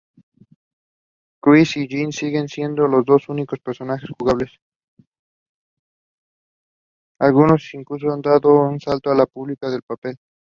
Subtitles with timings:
[7.19, 10.15] Algunos incluso han dado el salto a la publicación en papel.